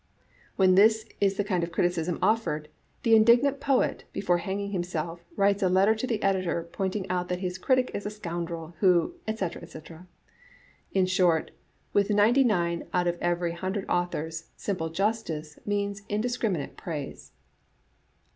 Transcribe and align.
'When 0.55 0.73
this 0.73 1.05
is 1.21 1.37
the 1.37 1.43
kind 1.43 1.63
of 1.63 1.71
criticism 1.71 2.17
oflEered, 2.23 2.65
the 3.03 3.15
indignant 3.15 3.59
poet, 3.59 4.05
before 4.13 4.39
hanging 4.39 4.71
himself, 4.71 5.23
writes 5.35 5.61
a 5.61 5.69
letter 5.69 5.93
to 5.93 6.07
the 6.07 6.23
editor 6.23 6.67
pointing 6.71 7.07
out 7.07 7.27
that 7.29 7.37
his 7.41 7.59
critic 7.59 7.91
is 7.93 8.03
a 8.03 8.09
scoundrel, 8.09 8.73
who, 8.79 9.13
etc., 9.27 9.61
etc. 9.61 10.07
In 10.91 11.05
short, 11.05 11.51
with 11.93 12.09
ninety 12.09 12.43
nine 12.43 12.85
out 12.95 13.05
of 13.05 13.19
every 13.21 13.51
hun 13.51 13.73
dred 13.73 13.85
authors, 13.87 14.47
'simple 14.55 14.89
justice' 14.89 15.59
means 15.67 16.01
* 16.07 16.09
indiscriminate 16.09 16.77
praise. 16.77 17.31